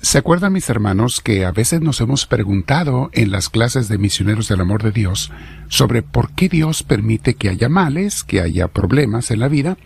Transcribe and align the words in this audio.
¿Se 0.00 0.18
acuerdan 0.18 0.52
mis 0.52 0.68
hermanos 0.68 1.20
que 1.20 1.44
a 1.44 1.52
veces 1.52 1.80
nos 1.80 2.00
hemos 2.00 2.26
preguntado 2.26 3.10
en 3.12 3.30
las 3.30 3.48
clases 3.48 3.88
de 3.88 3.98
misioneros 3.98 4.48
del 4.48 4.60
amor 4.60 4.82
de 4.82 4.90
Dios 4.90 5.30
sobre 5.68 6.02
por 6.02 6.32
qué 6.32 6.48
Dios 6.48 6.82
permite 6.82 7.34
que 7.34 7.48
haya 7.48 7.68
males, 7.68 8.24
que 8.24 8.40
haya 8.40 8.68
problemas 8.68 9.30
en 9.30 9.40
la 9.40 9.48
vida? 9.48 9.76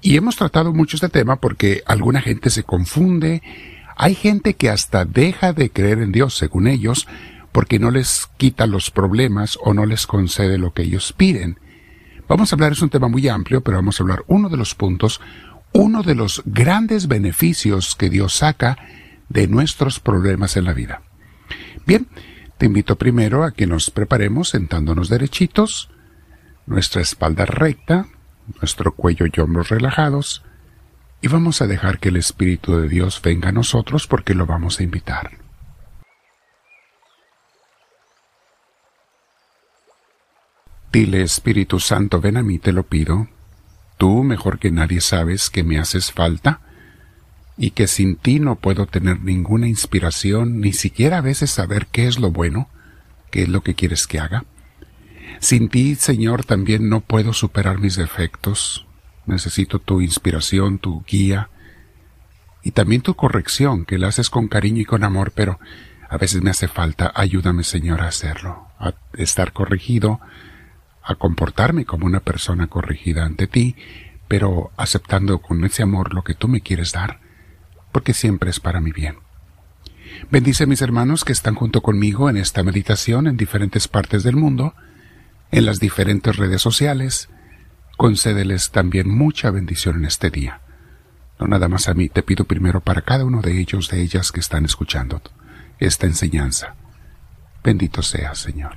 Y 0.00 0.16
hemos 0.16 0.36
tratado 0.36 0.72
mucho 0.72 0.96
este 0.96 1.10
tema 1.10 1.36
porque 1.36 1.82
alguna 1.86 2.22
gente 2.22 2.50
se 2.50 2.62
confunde, 2.62 3.42
hay 3.96 4.14
gente 4.14 4.54
que 4.54 4.70
hasta 4.70 5.04
deja 5.04 5.52
de 5.52 5.70
creer 5.70 5.98
en 5.98 6.12
Dios, 6.12 6.34
según 6.34 6.66
ellos, 6.66 7.06
porque 7.52 7.78
no 7.78 7.90
les 7.90 8.28
quita 8.38 8.66
los 8.66 8.90
problemas 8.90 9.58
o 9.62 9.74
no 9.74 9.84
les 9.84 10.06
concede 10.06 10.56
lo 10.56 10.72
que 10.72 10.82
ellos 10.82 11.12
piden. 11.12 11.58
Vamos 12.26 12.52
a 12.52 12.56
hablar, 12.56 12.72
es 12.72 12.82
un 12.82 12.90
tema 12.90 13.08
muy 13.08 13.28
amplio, 13.28 13.60
pero 13.60 13.76
vamos 13.76 14.00
a 14.00 14.02
hablar 14.02 14.24
uno 14.28 14.48
de 14.48 14.56
los 14.56 14.74
puntos, 14.74 15.20
uno 15.72 16.02
de 16.02 16.14
los 16.14 16.42
grandes 16.46 17.06
beneficios 17.06 17.94
que 17.94 18.08
Dios 18.08 18.34
saca 18.34 18.78
de 19.28 19.48
nuestros 19.48 20.00
problemas 20.00 20.56
en 20.56 20.64
la 20.64 20.72
vida. 20.72 21.02
Bien, 21.86 22.08
te 22.58 22.66
invito 22.66 22.96
primero 22.96 23.44
a 23.44 23.52
que 23.52 23.66
nos 23.66 23.90
preparemos 23.90 24.50
sentándonos 24.50 25.08
derechitos, 25.08 25.90
nuestra 26.66 27.02
espalda 27.02 27.44
recta, 27.44 28.06
nuestro 28.60 28.94
cuello 28.94 29.26
y 29.26 29.40
hombros 29.40 29.68
relajados, 29.68 30.44
y 31.20 31.28
vamos 31.28 31.62
a 31.62 31.66
dejar 31.66 31.98
que 31.98 32.08
el 32.08 32.16
Espíritu 32.16 32.76
de 32.76 32.88
Dios 32.88 33.20
venga 33.22 33.50
a 33.50 33.52
nosotros 33.52 34.06
porque 34.06 34.34
lo 34.34 34.46
vamos 34.46 34.80
a 34.80 34.82
invitar. 34.82 35.38
Dile, 40.92 41.22
Espíritu 41.22 41.80
Santo, 41.80 42.20
ven 42.20 42.36
a 42.36 42.42
mí, 42.42 42.58
te 42.58 42.72
lo 42.72 42.82
pido. 42.82 43.28
Tú, 43.96 44.22
mejor 44.24 44.58
que 44.58 44.70
nadie, 44.70 45.00
sabes 45.00 45.48
que 45.48 45.64
me 45.64 45.78
haces 45.78 46.12
falta 46.12 46.60
y 47.56 47.70
que 47.70 47.86
sin 47.86 48.16
ti 48.16 48.40
no 48.40 48.56
puedo 48.56 48.86
tener 48.86 49.20
ninguna 49.20 49.68
inspiración, 49.68 50.60
ni 50.60 50.72
siquiera 50.72 51.18
a 51.18 51.22
veces 51.22 51.50
saber 51.50 51.86
qué 51.86 52.06
es 52.06 52.18
lo 52.18 52.30
bueno, 52.30 52.68
qué 53.30 53.42
es 53.42 53.48
lo 53.48 53.62
que 53.62 53.74
quieres 53.74 54.06
que 54.06 54.20
haga. 54.20 54.44
Sin 55.40 55.68
ti, 55.68 55.94
Señor, 55.94 56.44
también 56.44 56.88
no 56.88 57.00
puedo 57.00 57.32
superar 57.32 57.78
mis 57.78 57.96
defectos. 57.96 58.86
Necesito 59.26 59.78
tu 59.78 60.00
inspiración, 60.00 60.78
tu 60.78 61.04
guía 61.04 61.50
y 62.62 62.72
también 62.72 63.02
tu 63.02 63.14
corrección, 63.14 63.84
que 63.84 63.98
la 63.98 64.08
haces 64.08 64.30
con 64.30 64.48
cariño 64.48 64.80
y 64.80 64.84
con 64.84 65.04
amor, 65.04 65.32
pero 65.34 65.58
a 66.08 66.16
veces 66.16 66.42
me 66.42 66.50
hace 66.50 66.68
falta. 66.68 67.12
Ayúdame, 67.14 67.64
Señor, 67.64 68.02
a 68.02 68.08
hacerlo, 68.08 68.68
a 68.78 68.94
estar 69.14 69.52
corregido, 69.52 70.20
a 71.02 71.14
comportarme 71.16 71.84
como 71.84 72.06
una 72.06 72.20
persona 72.20 72.68
corregida 72.68 73.24
ante 73.24 73.46
ti, 73.46 73.76
pero 74.28 74.70
aceptando 74.76 75.40
con 75.40 75.64
ese 75.64 75.82
amor 75.82 76.14
lo 76.14 76.22
que 76.22 76.34
tú 76.34 76.48
me 76.48 76.60
quieres 76.60 76.92
dar, 76.92 77.20
porque 77.92 78.14
siempre 78.14 78.50
es 78.50 78.58
para 78.58 78.80
mi 78.80 78.90
bien. 78.90 79.18
Bendice 80.30 80.64
a 80.64 80.66
mis 80.66 80.82
hermanos 80.82 81.24
que 81.24 81.32
están 81.32 81.54
junto 81.54 81.82
conmigo 81.82 82.30
en 82.30 82.36
esta 82.36 82.62
meditación 82.62 83.26
en 83.26 83.36
diferentes 83.36 83.88
partes 83.88 84.22
del 84.22 84.36
mundo, 84.36 84.74
en 85.50 85.66
las 85.66 85.78
diferentes 85.78 86.36
redes 86.36 86.62
sociales. 86.62 87.28
Concédeles 87.96 88.70
también 88.70 89.08
mucha 89.08 89.50
bendición 89.50 89.96
en 89.96 90.06
este 90.06 90.30
día. 90.30 90.60
No 91.38 91.46
nada 91.46 91.68
más 91.68 91.88
a 91.88 91.94
mí, 91.94 92.08
te 92.08 92.22
pido 92.22 92.44
primero 92.44 92.80
para 92.80 93.02
cada 93.02 93.24
uno 93.24 93.42
de 93.42 93.58
ellos, 93.60 93.88
de 93.90 94.00
ellas 94.00 94.32
que 94.32 94.40
están 94.40 94.64
escuchando 94.64 95.20
esta 95.78 96.06
enseñanza. 96.06 96.76
Bendito 97.62 98.02
sea, 98.02 98.34
Señor. 98.34 98.76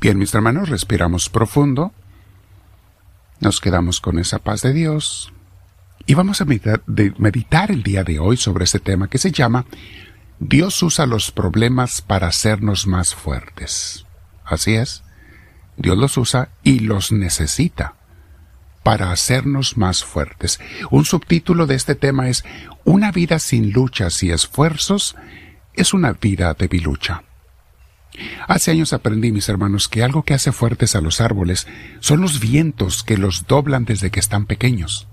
Bien, 0.00 0.18
mis 0.18 0.34
hermanos, 0.34 0.68
respiramos 0.68 1.28
profundo. 1.28 1.92
Nos 3.42 3.60
quedamos 3.60 4.00
con 4.00 4.20
esa 4.20 4.38
paz 4.38 4.60
de 4.60 4.72
Dios. 4.72 5.32
Y 6.06 6.14
vamos 6.14 6.40
a 6.40 6.44
meditar, 6.44 7.72
el 7.72 7.82
día 7.82 8.04
de 8.04 8.20
hoy 8.20 8.36
sobre 8.36 8.62
este 8.62 8.78
tema 8.78 9.08
que 9.10 9.18
se 9.18 9.32
llama 9.32 9.66
Dios 10.38 10.80
usa 10.80 11.06
los 11.06 11.32
problemas 11.32 12.02
para 12.02 12.28
hacernos 12.28 12.86
más 12.86 13.16
fuertes. 13.16 14.06
Así 14.44 14.74
es. 14.74 15.02
Dios 15.76 15.98
los 15.98 16.16
usa 16.18 16.50
y 16.62 16.78
los 16.78 17.10
necesita 17.10 17.96
para 18.84 19.10
hacernos 19.10 19.76
más 19.76 20.04
fuertes. 20.04 20.60
Un 20.92 21.04
subtítulo 21.04 21.66
de 21.66 21.74
este 21.74 21.96
tema 21.96 22.28
es 22.28 22.44
Una 22.84 23.10
vida 23.10 23.40
sin 23.40 23.72
luchas 23.72 24.22
y 24.22 24.30
esfuerzos 24.30 25.16
es 25.74 25.92
una 25.92 26.12
vida 26.12 26.54
de 26.54 26.68
bilucha. 26.68 27.24
Hace 28.46 28.70
años 28.70 28.92
aprendí, 28.92 29.32
mis 29.32 29.48
hermanos, 29.48 29.88
que 29.88 30.02
algo 30.02 30.22
que 30.22 30.34
hace 30.34 30.52
fuertes 30.52 30.94
a 30.94 31.00
los 31.00 31.20
árboles 31.20 31.66
son 32.00 32.20
los 32.20 32.40
vientos 32.40 33.02
que 33.02 33.16
los 33.16 33.46
doblan 33.46 33.84
desde 33.84 34.10
que 34.10 34.20
están 34.20 34.46
pequeños. 34.46 35.08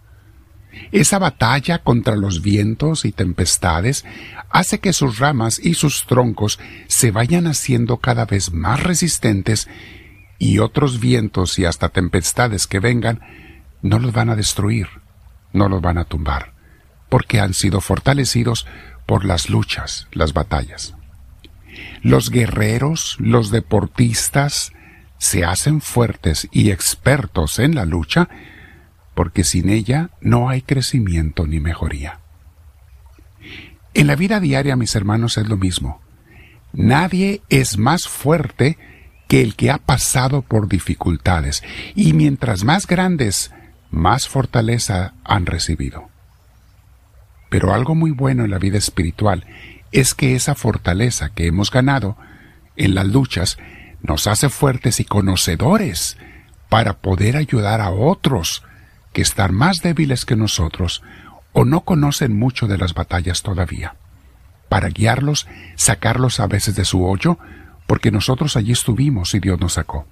Esa 0.92 1.20
batalla 1.20 1.80
contra 1.80 2.16
los 2.16 2.42
vientos 2.42 3.06
y 3.06 3.12
tempestades 3.12 4.06
hace 4.50 4.80
que 4.80 4.94
sus 4.94 5.20
ramas 5.20 5.60
y 5.60 5.74
sus 5.74 6.06
troncos 6.06 6.60
se 6.88 7.12
vayan 7.12 7.48
haciendo 7.48 7.98
cada 7.98 8.26
vez 8.26 8.54
más 8.54 8.84
resistentes 8.84 9.68
y 10.38 10.60
otros 10.60 11.00
vientos 11.00 11.60
y 11.60 11.66
hasta 11.66 11.90
tempestades 11.90 12.68
que 12.68 12.80
vengan 12.80 13.22
no 13.82 14.00
los 14.00 14.14
van 14.14 14.30
a 14.30 14.36
destruir, 14.36 14.88
no 15.54 15.70
los 15.70 15.82
van 15.82 15.98
a 15.98 16.06
tumbar, 16.06 16.54
porque 17.10 17.40
han 17.40 17.54
sido 17.54 17.82
fortalecidos 17.82 18.66
por 19.06 19.26
las 19.26 19.50
luchas, 19.50 20.08
las 20.12 20.34
batallas. 20.34 20.96
Los 22.02 22.30
guerreros, 22.30 23.18
los 23.20 23.52
deportistas, 23.52 24.74
se 25.18 25.44
hacen 25.44 25.82
fuertes 25.82 26.48
y 26.52 26.72
expertos 26.72 27.60
en 27.60 27.76
la 27.76 27.86
lucha 27.86 28.30
porque 29.14 29.44
sin 29.44 29.70
ella 29.70 30.12
no 30.22 30.50
hay 30.50 30.62
crecimiento 30.62 31.46
ni 31.46 31.60
mejoría. 31.60 32.20
En 33.94 34.08
la 34.08 34.16
vida 34.16 34.40
diaria, 34.40 34.78
mis 34.78 34.96
hermanos, 34.96 35.38
es 35.38 35.50
lo 35.50 35.58
mismo. 35.58 36.00
Nadie 36.72 37.42
es 37.50 37.78
más 37.78 38.08
fuerte 38.08 38.78
que 39.28 39.42
el 39.42 39.56
que 39.56 39.72
ha 39.72 39.78
pasado 39.78 40.42
por 40.42 40.70
dificultades, 40.70 41.64
y 41.96 42.14
mientras 42.14 42.64
más 42.64 42.88
grandes, 42.88 43.52
más 43.92 44.28
fortaleza 44.28 45.14
han 45.24 45.46
recibido. 45.46 46.10
Pero 47.50 47.74
algo 47.74 47.96
muy 47.96 48.12
bueno 48.12 48.46
en 48.46 48.52
la 48.52 48.60
vida 48.60 48.78
espiritual 48.78 49.46
es 49.92 50.14
que 50.14 50.36
esa 50.36 50.56
fortaleza 50.56 51.30
que 51.30 51.48
hemos 51.48 51.72
ganado 51.72 52.18
en 52.76 52.96
las 52.96 53.08
luchas 53.08 53.58
nos 54.02 54.28
hace 54.28 54.50
fuertes 54.50 55.00
y 55.00 55.06
conocedores 55.06 56.18
para 56.70 56.98
poder 57.00 57.36
ayudar 57.36 57.82
a 57.82 57.92
otros 57.92 58.64
que 59.14 59.22
están 59.22 59.54
más 59.54 59.82
débiles 59.82 60.26
que 60.26 60.36
nosotros 60.36 61.02
o 61.52 61.66
no 61.66 61.82
conocen 61.82 62.38
mucho 62.38 62.68
de 62.68 62.78
las 62.78 62.94
batallas 62.94 63.42
todavía, 63.42 63.96
para 64.70 64.90
guiarlos, 64.90 65.48
sacarlos 65.76 66.40
a 66.40 66.48
veces 66.48 66.76
de 66.76 66.86
su 66.86 67.04
hoyo, 67.04 67.40
porque 67.88 68.12
nosotros 68.12 68.56
allí 68.56 68.72
estuvimos 68.72 69.34
y 69.34 69.40
Dios 69.40 69.60
nos 69.60 69.74
sacó. 69.74 70.06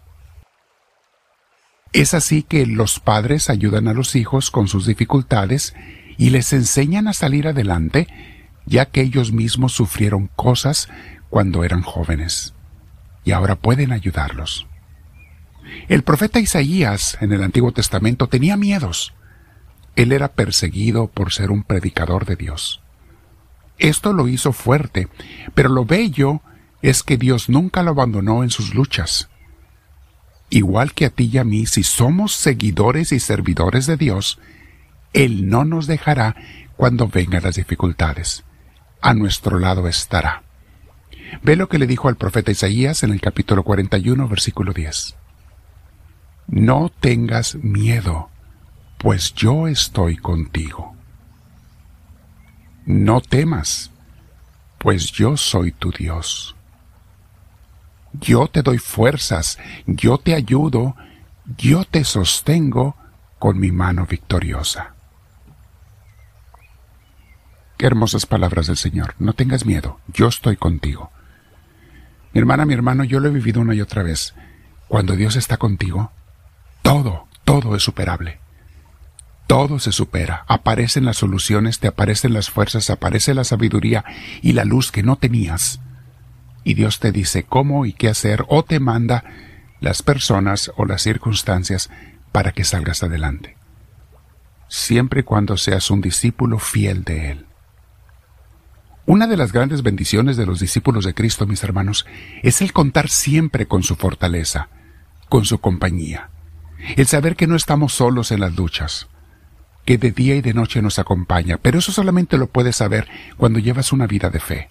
Es 1.94 2.14
así 2.14 2.44
que 2.44 2.66
los 2.66 3.00
padres 3.00 3.50
ayudan 3.50 3.88
a 3.88 3.94
los 3.94 4.16
hijos 4.16 4.52
con 4.52 4.68
sus 4.68 4.86
dificultades 4.88 5.76
y 6.18 6.32
les 6.32 6.52
enseñan 6.54 7.08
a 7.08 7.14
salir 7.14 7.48
adelante 7.48 8.08
ya 8.68 8.86
que 8.86 9.02
ellos 9.02 9.32
mismos 9.32 9.72
sufrieron 9.72 10.30
cosas 10.36 10.90
cuando 11.30 11.64
eran 11.64 11.82
jóvenes 11.82 12.54
y 13.24 13.32
ahora 13.32 13.56
pueden 13.56 13.92
ayudarlos. 13.92 14.68
El 15.88 16.04
profeta 16.04 16.40
Isaías 16.40 17.18
en 17.20 17.32
el 17.34 17.44
Antiguo 17.44 17.72
Testamento 17.72 18.28
tenía 18.28 18.56
miedos. 18.56 19.14
Él 19.96 20.12
era 20.12 20.30
perseguido 20.30 21.08
por 21.08 21.34
ser 21.34 21.50
un 21.50 21.64
predicador 21.64 22.26
de 22.26 22.36
Dios. 22.36 22.82
Esto 23.80 24.14
lo 24.14 24.28
hizo 24.28 24.54
fuerte, 24.54 25.08
pero 25.54 25.70
lo 25.70 25.86
bello 25.86 26.42
es 26.82 27.04
que 27.04 27.18
Dios 27.18 27.50
nunca 27.50 27.84
lo 27.84 27.92
abandonó 27.92 28.44
en 28.44 28.50
sus 28.50 28.74
luchas. 28.74 29.30
Igual 30.50 30.94
que 30.94 31.06
a 31.06 31.10
ti 31.10 31.30
y 31.32 31.38
a 31.38 31.44
mí, 31.44 31.66
si 31.66 31.84
somos 31.84 32.34
seguidores 32.34 33.12
y 33.12 33.20
servidores 33.20 33.88
de 33.88 33.98
Dios, 33.98 34.40
Él 35.12 35.50
no 35.50 35.66
nos 35.66 35.88
dejará 35.88 36.36
cuando 36.78 37.08
vengan 37.08 37.44
las 37.44 37.56
dificultades 37.56 38.46
a 39.02 39.14
nuestro 39.14 39.60
lado 39.60 39.88
estará. 39.88 40.44
Ve 41.44 41.56
lo 41.56 41.68
que 41.68 41.78
le 41.78 41.88
dijo 41.88 42.08
al 42.08 42.16
profeta 42.16 42.52
Isaías 42.52 43.04
en 43.04 43.12
el 43.12 43.22
capítulo 43.22 43.64
41, 43.64 44.28
versículo 44.28 44.74
10. 44.74 45.16
No 46.48 46.90
tengas 47.00 47.56
miedo, 47.56 48.30
pues 48.98 49.34
yo 49.34 49.68
estoy 49.68 50.18
contigo. 50.18 50.96
No 52.86 53.20
temas, 53.20 53.92
pues 54.78 55.12
yo 55.12 55.36
soy 55.36 55.72
tu 55.72 55.92
Dios. 55.92 56.56
Yo 58.14 58.48
te 58.48 58.62
doy 58.62 58.78
fuerzas, 58.78 59.60
yo 59.86 60.18
te 60.18 60.34
ayudo, 60.34 60.96
yo 61.58 61.84
te 61.84 62.04
sostengo 62.04 62.96
con 63.38 63.60
mi 63.60 63.72
mano 63.72 64.06
victoriosa. 64.06 64.97
Qué 67.78 67.86
hermosas 67.86 68.26
palabras 68.26 68.68
del 68.68 68.78
Señor. 68.78 69.14
No 69.20 69.34
tengas 69.34 69.66
miedo, 69.66 70.00
yo 70.08 70.28
estoy 70.28 70.58
contigo. 70.58 71.12
Mi 72.34 72.40
hermana, 72.40 72.66
mi 72.66 72.74
hermano, 72.74 73.04
yo 73.04 73.20
lo 73.20 73.28
he 73.30 73.32
vivido 73.32 73.62
una 73.62 73.76
y 73.76 73.82
otra 73.82 74.02
vez. 74.04 74.34
Cuando 74.88 75.16
Dios 75.16 75.36
está 75.36 75.58
contigo, 75.58 76.12
todo, 76.82 77.28
todo 77.44 77.76
es 77.76 77.84
superable. 77.84 78.40
todo 79.48 79.80
se 79.80 79.94
supera. 79.94 80.44
Aparecen 80.48 81.06
las 81.06 81.18
soluciones, 81.18 81.80
te 81.80 81.88
aparecen 81.88 82.34
las 82.34 82.50
fuerzas, 82.50 82.90
aparece 82.90 83.34
la 83.34 83.46
sabiduría 83.46 84.04
y 84.42 84.54
la 84.54 84.66
luz 84.66 84.92
que 84.92 85.04
no 85.04 85.16
tenías. 85.16 85.80
Y 86.66 86.74
Dios 86.74 87.00
te 87.00 87.14
dice 87.14 87.44
cómo 87.44 87.86
y 87.86 87.94
qué 87.94 88.10
hacer 88.10 88.44
o 88.50 88.64
te 88.64 88.82
manda 88.82 89.24
las 89.80 90.02
personas 90.04 90.72
o 90.76 90.86
las 90.86 91.02
circunstancias 91.02 91.90
para 92.34 92.52
que 92.52 92.66
salgas 92.66 93.04
adelante. 93.04 93.56
Siempre 94.68 95.22
y 95.22 95.24
cuando 95.24 95.56
seas 95.56 95.90
un 95.92 96.02
discípulo 96.02 96.60
fiel 96.60 97.06
de 97.06 97.32
Él. 97.32 97.47
Una 99.08 99.26
de 99.26 99.38
las 99.38 99.54
grandes 99.54 99.84
bendiciones 99.84 100.36
de 100.36 100.46
los 100.46 100.60
discípulos 100.60 101.06
de 101.06 101.14
Cristo, 101.14 101.48
mis 101.48 101.64
hermanos, 101.64 102.06
es 102.44 102.62
el 102.62 102.74
contar 102.74 103.08
siempre 103.08 103.66
con 103.66 103.82
su 103.82 103.96
fortaleza, 103.96 104.68
con 105.30 105.46
su 105.46 105.60
compañía, 105.60 106.30
el 106.98 107.08
saber 107.08 107.38
que 107.38 107.48
no 107.48 107.56
estamos 107.56 107.94
solos 107.94 108.34
en 108.34 108.42
las 108.42 108.58
luchas, 108.58 109.08
que 109.86 109.98
de 109.98 110.12
día 110.12 110.36
y 110.36 110.42
de 110.42 110.54
noche 110.54 110.82
nos 110.82 111.00
acompaña, 111.00 111.58
pero 111.58 111.80
eso 111.80 111.94
solamente 111.94 112.38
lo 112.38 112.48
puedes 112.48 112.76
saber 112.76 113.08
cuando 113.38 113.60
llevas 113.60 113.94
una 113.94 114.08
vida 114.08 114.30
de 114.30 114.42
fe, 114.42 114.70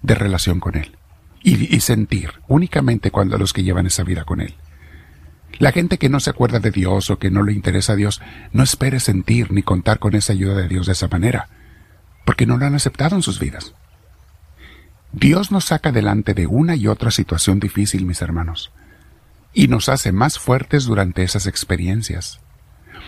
de 0.00 0.14
relación 0.14 0.60
con 0.60 0.74
Él, 0.74 0.96
y, 1.42 1.78
sentir 1.80 2.40
únicamente 2.48 3.10
cuando 3.10 3.36
los 3.36 3.52
que 3.52 3.64
llevan 3.64 3.86
esa 3.86 4.02
vida 4.02 4.24
con 4.24 4.40
Él. 4.40 4.54
La 5.58 5.72
gente 5.72 5.98
que 5.98 6.08
no 6.08 6.20
se 6.20 6.30
acuerda 6.30 6.58
de 6.58 6.70
Dios 6.70 7.10
o 7.10 7.18
que 7.18 7.30
no 7.30 7.42
le 7.42 7.52
interesa 7.52 7.92
a 7.92 7.96
Dios, 7.96 8.22
no 8.50 8.62
espere 8.62 8.98
sentir 8.98 9.52
ni 9.52 9.62
contar 9.62 9.98
con 9.98 10.14
esa 10.14 10.32
ayuda 10.32 10.54
de 10.54 10.68
Dios 10.68 10.86
de 10.86 10.92
esa 10.92 11.08
manera, 11.08 11.50
porque 12.28 12.44
no 12.44 12.58
lo 12.58 12.66
han 12.66 12.74
aceptado 12.74 13.16
en 13.16 13.22
sus 13.22 13.40
vidas. 13.40 13.72
Dios 15.12 15.50
nos 15.50 15.64
saca 15.64 15.92
delante 15.92 16.34
de 16.34 16.46
una 16.46 16.76
y 16.76 16.86
otra 16.86 17.10
situación 17.10 17.58
difícil, 17.58 18.04
mis 18.04 18.20
hermanos, 18.20 18.70
y 19.54 19.68
nos 19.68 19.88
hace 19.88 20.12
más 20.12 20.38
fuertes 20.38 20.84
durante 20.84 21.22
esas 21.22 21.46
experiencias 21.46 22.40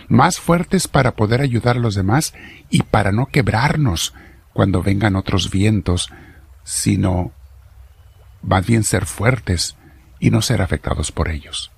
más 0.07 0.39
fuertes 0.39 0.87
para 0.87 1.11
poder 1.11 1.39
ayudar 1.39 1.77
a 1.77 1.79
los 1.79 1.93
demás 1.93 2.33
y 2.71 2.81
para 2.81 3.11
no 3.11 3.27
quebrarnos 3.27 4.15
cuando 4.53 4.81
vengan 4.81 5.15
otros 5.15 5.51
vientos, 5.51 6.09
sino 6.63 7.31
más 8.41 8.65
bien 8.65 8.83
ser 8.83 9.05
fuertes 9.05 9.75
y 10.19 10.31
no 10.31 10.41
ser 10.41 10.63
afectados 10.63 11.11
por 11.11 11.29
ellos. 11.29 11.69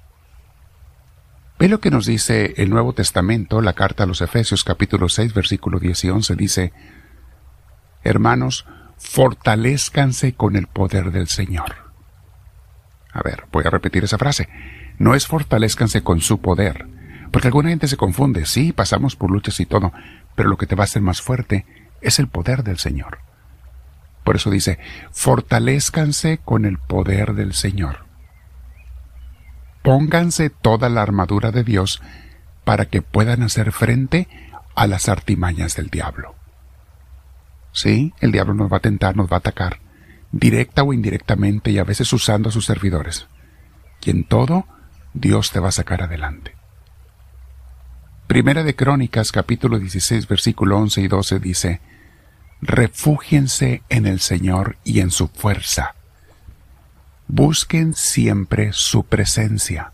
Ve 1.60 1.68
lo 1.68 1.82
que 1.82 1.92
nos 1.92 2.06
dice 2.06 2.54
el 2.56 2.70
Nuevo 2.70 2.94
Testamento, 2.94 3.60
la 3.60 3.74
carta 3.74 4.04
a 4.04 4.08
los 4.08 4.22
Efesios 4.22 4.64
capítulo 4.64 5.10
6 5.10 5.34
versículo 5.34 5.80
10 5.80 6.06
y 6.06 6.10
11 6.10 6.36
dice, 6.38 6.74
Hermanos, 8.04 8.66
fortalezcanse 8.98 10.34
con 10.34 10.56
el 10.56 10.68
poder 10.68 11.12
del 11.12 11.28
Señor. 11.28 11.76
A 13.12 13.22
ver, 13.22 13.46
voy 13.52 13.64
a 13.66 13.70
repetir 13.70 14.04
esa 14.04 14.18
frase. 14.18 14.50
No 14.98 15.16
es 15.16 15.28
fortalezcanse 15.28 16.04
con 16.04 16.22
su 16.22 16.40
poder, 16.40 16.88
porque 17.32 17.48
alguna 17.48 17.70
gente 17.70 17.88
se 17.88 17.98
confunde, 17.98 18.46
sí, 18.46 18.74
pasamos 18.74 19.16
por 19.16 19.32
luchas 19.32 19.60
y 19.60 19.66
todo, 19.66 19.92
pero 20.36 20.50
lo 20.50 20.58
que 20.58 20.68
te 20.68 20.76
va 20.76 20.84
a 20.84 20.86
hacer 20.86 21.02
más 21.02 21.22
fuerte 21.22 21.66
es 22.02 22.20
el 22.20 22.28
poder 22.28 22.64
del 22.64 22.78
Señor. 22.78 23.20
Por 24.24 24.36
eso 24.36 24.50
dice, 24.50 24.80
fortalezcanse 25.12 26.40
con 26.44 26.66
el 26.66 26.78
poder 26.78 27.34
del 27.34 27.54
Señor. 27.54 28.06
Pónganse 29.82 30.50
toda 30.50 30.90
la 30.90 31.02
armadura 31.02 31.52
de 31.52 31.64
Dios 31.64 32.02
para 32.64 32.86
que 32.86 33.02
puedan 33.02 33.44
hacer 33.44 33.72
frente 33.72 34.28
a 34.76 34.88
las 34.88 35.10
artimañas 35.10 35.76
del 35.76 35.90
diablo. 35.90 36.36
Sí, 37.74 38.14
el 38.22 38.32
diablo 38.32 38.54
nos 38.54 38.72
va 38.72 38.78
a 38.78 38.82
tentar, 38.82 39.18
nos 39.18 39.30
va 39.30 39.38
a 39.38 39.40
atacar, 39.40 39.80
directa 40.32 40.84
o 40.84 40.94
indirectamente 40.94 41.72
y 41.72 41.80
a 41.80 41.84
veces 41.84 42.14
usando 42.14 42.50
a 42.50 42.52
sus 42.52 42.66
servidores. 42.66 43.28
Y 44.06 44.12
en 44.12 44.24
todo, 44.24 44.66
Dios 45.14 45.52
te 45.52 45.60
va 45.60 45.70
a 45.70 45.74
sacar 45.74 46.04
adelante. 46.04 46.56
Primera 48.28 48.64
de 48.64 48.76
Crónicas 48.76 49.32
capítulo 49.32 49.80
16 49.80 50.28
versículo 50.28 50.78
11 50.78 51.02
y 51.02 51.08
12 51.08 51.40
dice, 51.40 51.82
Refúgiense 52.62 53.82
en 53.90 54.06
el 54.06 54.22
Señor 54.22 54.78
y 54.84 55.02
en 55.02 55.12
su 55.12 55.28
fuerza. 55.28 55.96
Busquen 57.28 57.94
siempre 57.94 58.72
su 58.72 59.04
presencia. 59.04 59.92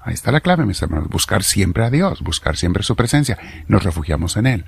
Ahí 0.00 0.14
está 0.14 0.30
la 0.30 0.40
clave, 0.40 0.66
mis 0.66 0.82
hermanos. 0.82 1.08
Buscar 1.08 1.42
siempre 1.42 1.84
a 1.84 1.90
Dios, 1.90 2.20
buscar 2.20 2.56
siempre 2.56 2.82
su 2.82 2.94
presencia. 2.94 3.38
Nos 3.66 3.82
refugiamos 3.82 4.36
en 4.36 4.46
Él. 4.46 4.64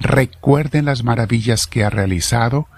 Recuerden 0.00 0.84
las 0.84 1.04
maravillas 1.04 1.66
que 1.66 1.84
ha 1.84 1.90
realizado, 1.90 2.68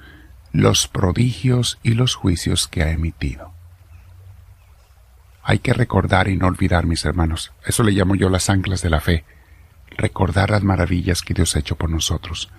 los 0.52 0.88
prodigios 0.88 1.78
y 1.82 1.94
los 1.94 2.14
juicios 2.14 2.68
que 2.68 2.82
ha 2.82 2.90
emitido. 2.90 3.52
Hay 5.42 5.60
que 5.60 5.72
recordar 5.72 6.28
y 6.28 6.36
no 6.36 6.46
olvidar, 6.46 6.86
mis 6.86 7.04
hermanos. 7.04 7.52
Eso 7.64 7.82
le 7.82 7.92
llamo 7.92 8.16
yo 8.16 8.28
las 8.28 8.50
anclas 8.50 8.82
de 8.82 8.90
la 8.90 9.00
fe. 9.00 9.24
Recordar 9.96 10.50
las 10.50 10.64
maravillas 10.64 11.22
que 11.22 11.34
Dios 11.34 11.54
ha 11.54 11.60
hecho 11.60 11.76
por 11.76 11.88
nosotros. 11.88 12.50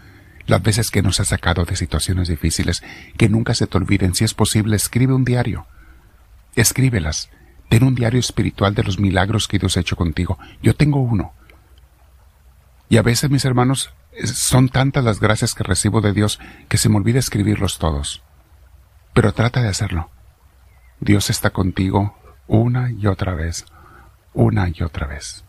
Las 0.46 0.64
veces 0.64 0.90
que 0.90 1.02
nos 1.02 1.20
ha 1.20 1.26
sacado 1.26 1.66
de 1.66 1.76
situaciones 1.76 2.30
difíciles, 2.30 2.82
que 3.18 3.28
nunca 3.28 3.54
se 3.54 3.68
te 3.68 3.78
olviden. 3.78 4.16
Si 4.16 4.24
es 4.24 4.34
posible, 4.34 4.78
escribe 4.78 5.14
un 5.14 5.26
diario. 5.26 5.68
Escríbelas. 6.56 7.30
Ten 7.68 7.84
un 7.84 7.96
diario 7.96 8.22
espiritual 8.22 8.74
de 8.74 8.84
los 8.84 9.00
milagros 9.00 9.50
que 9.50 9.60
Dios 9.60 9.76
ha 9.76 9.82
hecho 9.82 9.98
contigo. 9.98 10.40
Yo 10.64 10.74
tengo 10.74 11.02
uno. 11.02 11.34
Y 12.88 12.96
a 12.96 13.02
veces, 13.02 13.30
mis 13.30 13.44
hermanos, 13.44 13.92
son 14.24 14.70
tantas 14.70 15.04
las 15.04 15.20
gracias 15.20 15.54
que 15.54 15.64
recibo 15.64 16.02
de 16.02 16.14
Dios 16.14 16.40
que 16.68 16.78
se 16.78 16.90
me 16.90 16.98
olvida 16.98 17.20
escribirlos 17.20 17.78
todos. 17.78 18.24
Pero 19.14 19.34
trata 19.34 19.62
de 19.62 19.70
hacerlo. 19.70 20.10
Dios 21.00 21.30
está 21.30 21.52
contigo, 21.52 22.18
una 22.48 22.92
y 22.92 23.08
otra 23.08 23.34
vez, 23.34 23.66
una 24.34 24.70
y 24.70 24.82
otra 24.82 25.08
vez. 25.08 25.44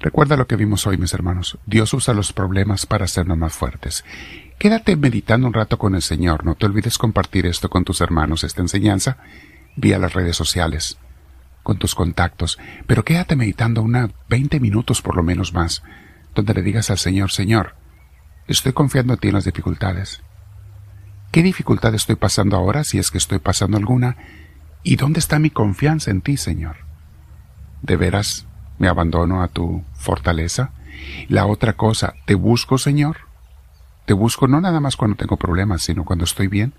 Recuerda 0.00 0.36
lo 0.36 0.46
que 0.46 0.56
vimos 0.56 0.86
hoy, 0.86 0.96
mis 0.96 1.12
hermanos. 1.12 1.58
Dios 1.66 1.92
usa 1.92 2.14
los 2.14 2.32
problemas 2.32 2.86
para 2.86 3.06
hacernos 3.06 3.36
más 3.36 3.52
fuertes. 3.52 4.04
Quédate 4.58 4.94
meditando 4.96 5.48
un 5.48 5.54
rato 5.54 5.78
con 5.78 5.96
el 5.96 6.02
Señor. 6.02 6.44
No 6.44 6.54
te 6.54 6.66
olvides 6.66 6.98
compartir 6.98 7.46
esto 7.46 7.68
con 7.68 7.84
tus 7.84 8.00
hermanos, 8.00 8.44
esta 8.44 8.62
enseñanza, 8.62 9.18
vía 9.74 9.98
las 9.98 10.14
redes 10.14 10.36
sociales, 10.36 10.98
con 11.64 11.78
tus 11.78 11.96
contactos. 11.96 12.58
Pero 12.86 13.04
quédate 13.04 13.34
meditando 13.34 13.82
una 13.82 14.10
veinte 14.28 14.60
minutos 14.60 15.02
por 15.02 15.16
lo 15.16 15.24
menos 15.24 15.52
más, 15.52 15.82
donde 16.38 16.54
le 16.54 16.62
digas 16.62 16.88
al 16.90 16.98
Señor, 16.98 17.32
Señor, 17.32 17.74
estoy 18.46 18.72
confiando 18.72 19.12
en 19.12 19.18
ti 19.18 19.26
en 19.26 19.34
las 19.34 19.44
dificultades. 19.44 20.22
¿Qué 21.32 21.42
dificultad 21.42 21.96
estoy 21.96 22.14
pasando 22.14 22.56
ahora, 22.56 22.84
si 22.84 22.98
es 22.98 23.10
que 23.10 23.18
estoy 23.18 23.40
pasando 23.40 23.76
alguna? 23.76 24.16
¿Y 24.84 24.94
dónde 24.94 25.18
está 25.18 25.40
mi 25.40 25.50
confianza 25.50 26.12
en 26.12 26.20
ti, 26.20 26.36
Señor? 26.36 26.76
¿De 27.82 27.96
veras 27.96 28.46
me 28.78 28.86
abandono 28.86 29.42
a 29.42 29.48
tu 29.48 29.82
fortaleza? 29.94 30.70
La 31.28 31.44
otra 31.46 31.72
cosa, 31.72 32.14
¿te 32.24 32.36
busco, 32.36 32.78
Señor? 32.78 33.16
Te 34.06 34.12
busco 34.12 34.46
no 34.46 34.60
nada 34.60 34.78
más 34.78 34.94
cuando 34.94 35.16
tengo 35.16 35.38
problemas, 35.38 35.82
sino 35.82 36.04
cuando 36.04 36.24
estoy 36.24 36.46
bien. 36.46 36.72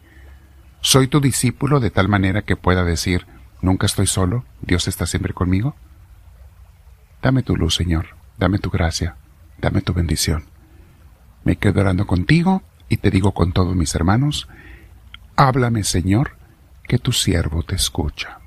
¿Soy 0.80 1.10
tu 1.10 1.20
discípulo 1.20 1.82
de 1.82 1.92
tal 1.92 2.08
manera 2.08 2.44
que 2.44 2.56
pueda 2.56 2.86
decir, 2.86 3.28
nunca 3.62 3.88
estoy 3.88 4.08
solo, 4.08 4.46
Dios 4.62 4.88
está 4.88 5.06
siempre 5.06 5.34
conmigo? 5.34 5.76
Dame 7.22 7.44
tu 7.44 7.58
luz, 7.58 7.76
Señor, 7.76 8.16
dame 8.38 8.58
tu 8.58 8.70
gracia, 8.70 9.18
dame 9.62 9.82
tu 9.82 9.94
bendición. 9.94 10.46
Me 11.44 11.56
quedo 11.56 11.82
orando 11.82 12.08
contigo 12.08 12.64
y 12.90 12.98
te 12.98 13.12
digo 13.12 13.34
con 13.34 13.54
todos 13.54 13.76
mis 13.76 13.94
hermanos, 13.96 14.48
háblame, 15.36 15.84
Señor, 15.84 16.32
que 16.84 16.98
tu 16.98 17.12
siervo 17.12 17.64
te 17.64 17.76
escucha. 17.76 18.39